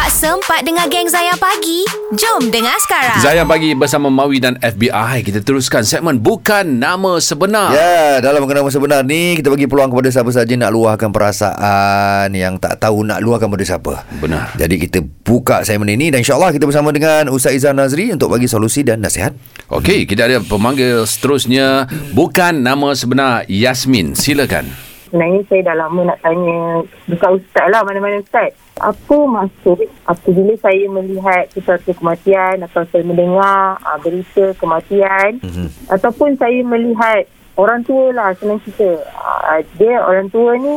[0.00, 1.84] Tak sempat dengar geng Zayan Pagi?
[2.16, 3.20] Jom dengar sekarang.
[3.20, 8.64] Zayan pagi bersama Mawi dan FBI Kita teruskan segmen Bukan Nama Sebenar Ya, dalam mengenal
[8.64, 13.04] masa benar ni kita bagi peluang kepada siapa saja nak luahkan perasaan yang tak tahu
[13.04, 14.08] nak luahkan pada siapa.
[14.24, 14.56] Benar.
[14.56, 18.48] Jadi kita buka segmen ini dan insyaAllah kita bersama dengan Ustaz Izan Nazri untuk bagi
[18.48, 19.36] solusi dan nasihat.
[19.68, 21.84] Okey, kita ada pemanggil seterusnya
[22.16, 24.64] Bukan Nama Sebenar Yasmin Silakan
[25.10, 30.84] sebenarnya saya dah lama nak tanya dekat ustaz lah mana-mana ustaz apa maksud apabila saya
[30.88, 35.68] melihat sesuatu kematian atau saya mendengar uh, berita kematian mm-hmm.
[35.92, 37.28] ataupun saya melihat
[37.60, 40.74] orang tua lah senang cerita uh, dia orang tua ni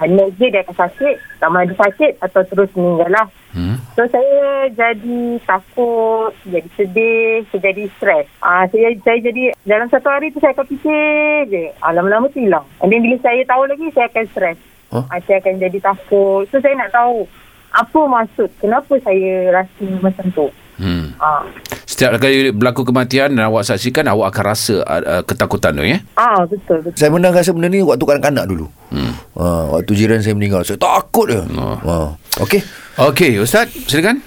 [0.00, 3.78] uh, next day dia akan sakit sama ada sakit atau terus meninggal lah Hmm.
[3.94, 8.26] So saya jadi takut, jadi sedih, saya jadi stres.
[8.42, 11.70] Ah saya saya jadi dalam satu hari tu saya akan fikir je.
[11.78, 12.66] Lama-lama tu hilang.
[12.82, 14.58] And then bila saya tahu lagi saya akan stres.
[14.94, 15.04] Huh?
[15.10, 16.46] Ah, saya akan jadi takut.
[16.54, 17.26] So saya nak tahu
[17.74, 20.46] apa maksud kenapa saya rasa macam tu.
[20.78, 21.10] Hmm.
[21.18, 21.42] Ah.
[21.82, 25.98] Setiap kali berlaku kematian dan awak saksikan awak akan rasa uh, ketakutan tu ya.
[26.14, 26.94] Ah betul betul.
[26.94, 28.66] Saya pernah rasa benda ni waktu kanak-kanak dulu.
[28.94, 29.14] Hmm.
[29.34, 31.42] Ah, waktu jiran saya meninggal saya takut je.
[31.58, 31.78] Oh.
[31.82, 32.08] Ah.
[32.42, 32.62] Okey.
[32.94, 34.22] Okey, Ustaz, silakan.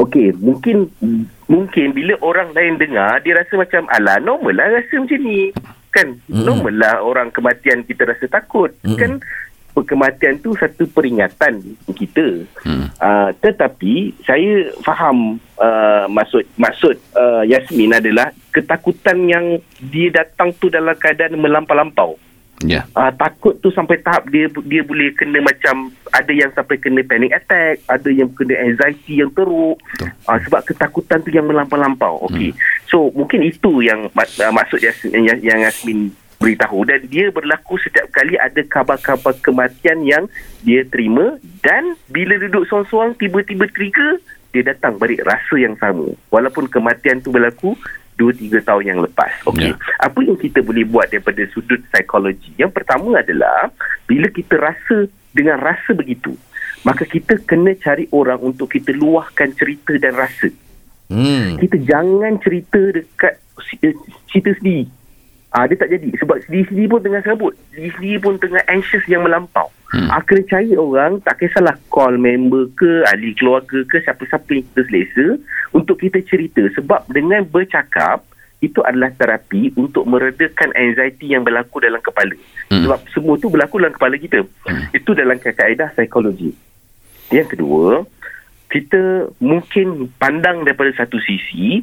[0.00, 0.88] Okey, mungkin
[1.50, 5.52] mungkin bila orang lain dengar, dia rasa macam, ala normal lah rasa macam ni.
[5.88, 6.44] Kan, mm-hmm.
[6.44, 8.72] normal lah orang kematian kita rasa takut.
[8.84, 8.98] Mm-hmm.
[8.98, 9.12] Kan,
[9.78, 12.42] kematian tu satu peringatan kita.
[12.66, 12.90] Mm.
[12.98, 19.46] Uh, tetapi, saya faham uh, maksud maksud uh, Yasmin adalah ketakutan yang
[19.78, 22.18] dia datang tu dalam keadaan melampau-lampau.
[22.66, 22.90] Yeah.
[22.98, 27.30] Uh, takut tu sampai tahap dia dia boleh kena macam ada yang sampai kena panic
[27.30, 29.78] attack, ada yang kena anxiety yang teruk.
[30.26, 32.26] Uh, sebab ketakutan tu yang melampau-lampau.
[32.26, 32.50] Okey.
[32.50, 32.58] Hmm.
[32.90, 38.06] So mungkin itu yang uh, maksud Yasmin, yang yang Yasmin beritahu dan dia berlaku setiap
[38.14, 40.24] kali ada khabar-khabar kematian yang
[40.62, 41.34] dia terima
[41.66, 44.22] dan bila duduk seorang-seorang tiba-tiba trigger
[44.54, 47.74] dia datang balik rasa yang sama walaupun kematian tu berlaku
[48.18, 49.30] 2-3 tahun yang lepas.
[49.46, 49.70] Okey.
[49.70, 49.78] Yeah.
[50.02, 52.50] Apa yang kita boleh buat daripada sudut psikologi?
[52.58, 53.70] Yang pertama adalah
[54.10, 56.34] bila kita rasa dengan rasa begitu,
[56.82, 60.50] maka kita kena cari orang untuk kita luahkan cerita dan rasa.
[61.08, 61.56] Hmm.
[61.56, 63.34] Kita jangan cerita dekat
[63.80, 63.96] eh,
[64.28, 64.84] cerita sendiri.
[65.48, 67.54] Ah dia tak jadi sebab sendiri-sendiri pun tengah serabut.
[67.72, 69.72] Sendiri-sendiri pun tengah anxious yang melampau.
[69.88, 70.12] Hmm.
[70.12, 74.82] Ah, kena cari orang, tak kisahlah call member ke, ahli keluarga ke, siapa-siapa yang kita
[74.84, 75.26] selesa
[75.88, 76.60] untuk kita cerita.
[76.76, 78.20] Sebab dengan bercakap,
[78.60, 82.36] itu adalah terapi untuk meredakan anxiety yang berlaku dalam kepala.
[82.68, 82.84] Hmm.
[82.84, 84.44] Sebab semua tu berlaku dalam kepala kita.
[84.68, 84.92] Hmm.
[84.92, 86.52] Itu dalam kaedah psikologi.
[87.32, 88.04] Yang kedua,
[88.68, 91.80] kita mungkin pandang daripada satu sisi,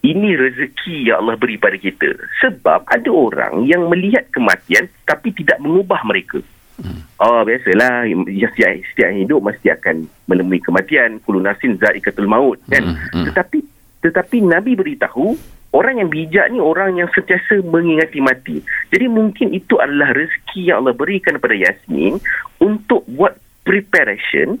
[0.00, 2.14] ini rezeki yang Allah beri pada kita.
[2.46, 6.38] Sebab ada orang yang melihat kematian tapi tidak mengubah mereka.
[6.80, 7.04] Hmm.
[7.20, 12.96] Oh biasalah setiap, setiap hidup mesti akan menemui kematian kullu nafsin zaikatul maut kan hmm.
[13.12, 13.26] Hmm.
[13.28, 13.60] tetapi
[14.00, 15.36] tetapi nabi beritahu
[15.76, 18.56] orang yang bijak ni orang yang sentiasa mengingati mati
[18.88, 22.16] jadi mungkin itu adalah rezeki yang Allah berikan kepada Yasmin
[22.64, 24.56] untuk buat preparation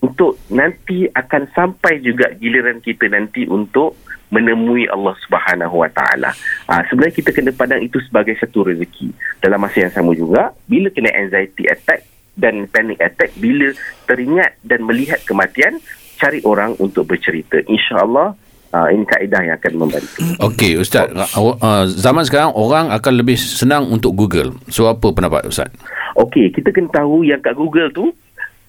[0.00, 3.94] untuk nanti akan sampai juga giliran kita nanti untuk
[4.30, 6.30] menemui Allah Subhanahu Wa Taala.
[6.70, 9.10] Ha, sebenarnya kita kena pandang itu sebagai satu rezeki.
[9.42, 12.06] Dalam masa yang sama juga, bila kena anxiety attack
[12.38, 13.74] dan panic attack, bila
[14.06, 15.82] teringat dan melihat kematian,
[16.16, 17.60] cari orang untuk bercerita.
[17.66, 18.38] Insya-Allah
[18.70, 20.22] Uh, ini kaedah yang akan membantu.
[20.46, 21.10] Okey, Ustaz.
[21.34, 21.58] Oh.
[21.58, 24.54] Uh, zaman sekarang orang akan lebih senang untuk Google.
[24.70, 25.74] So, apa pendapat Ustaz?
[26.14, 28.14] Okey, kita kena tahu yang kat Google tu,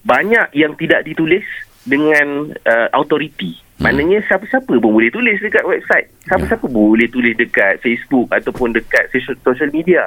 [0.02, 1.46] banyak yang tidak ditulis
[1.86, 3.54] dengan uh, authority.
[3.82, 3.90] Hmm.
[3.90, 6.06] Maknanya siapa-siapa pun boleh tulis dekat website.
[6.30, 6.74] Siapa-siapa yeah.
[6.78, 9.10] boleh tulis dekat Facebook ataupun dekat
[9.42, 10.06] social media.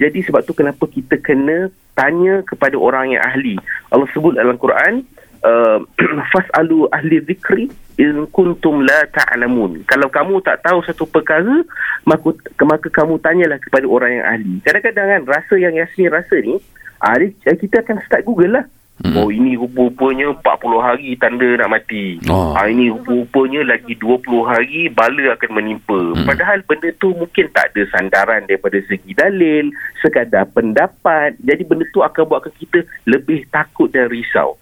[0.00, 3.60] Jadi sebab tu kenapa kita kena tanya kepada orang yang ahli.
[3.92, 5.04] Allah sebut dalam Quran,
[5.44, 5.84] uh,
[6.32, 7.68] fas'alu ahli zikri
[8.00, 9.84] in kuntum la ta'lamun.
[9.84, 11.60] Kalau kamu tak tahu satu perkara,
[12.08, 12.32] maka,
[12.64, 14.54] maka kamu tanyalah kepada orang yang ahli.
[14.64, 16.56] Kadang-kadang kan rasa yang Yasmin rasa ni,
[17.04, 18.64] ah, kita akan start Google lah.
[19.00, 19.16] Hmm.
[19.16, 22.20] Oh ini rupa-rupanya 40 hari tanda nak mati.
[22.28, 22.52] Oh.
[22.52, 26.00] Ha, ini rupa-rupanya lagi 20 hari bala akan menimpa.
[26.12, 26.28] Hmm.
[26.28, 29.72] Padahal benda tu mungkin tak ada sandaran daripada segi dalil,
[30.04, 31.32] sekadar pendapat.
[31.40, 34.60] Jadi benda tu akan buatkan kita lebih takut dan risau.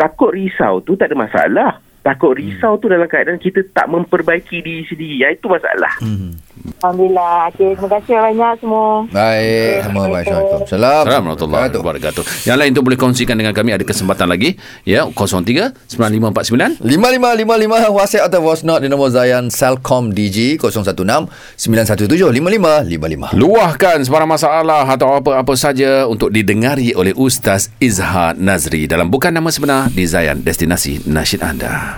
[0.00, 1.70] Takut risau tu tak ada masalah.
[2.00, 2.80] Takut risau hmm.
[2.80, 5.28] tu dalam keadaan kita tak memperbaiki diri sendiri.
[5.28, 5.92] Yang itu masalah.
[6.00, 6.32] Hmm.
[6.82, 7.52] Alhamdulillah.
[7.54, 8.88] Okay, terima kasih banyak semua.
[9.12, 10.26] Baik, sama baik.
[10.26, 10.58] Assalamualaikum.
[10.64, 11.04] Salam.
[11.04, 12.22] Assalamualaikum warahmatullahi wabarakatuh.
[12.48, 18.24] Yang lain tu boleh kongsikan dengan kami ada kesempatan lagi ya 03 9549 5555 WhatsApp
[18.28, 21.30] atau voice note di nombor Zayan Selcom DG 016
[21.60, 23.38] 917 5555.
[23.38, 29.52] Luahkan sebarang masalah atau apa-apa saja untuk didengari oleh Ustaz Izhar Nazri dalam bukan nama
[29.52, 31.96] sebenar di Zayan Destinasi Nasyid Anda.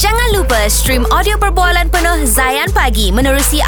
[0.00, 3.60] Jangan lupa stream audio perbualan penuh Zayan Pagi menerusi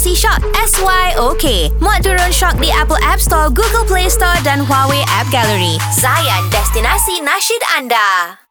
[0.00, 1.44] aplikasi Shock SYOK.
[1.84, 5.76] Muat turun Shock di Apple App Store, Google Play Store dan Huawei App Gallery.
[5.92, 8.49] Zayan Destinasi Nasyid Anda.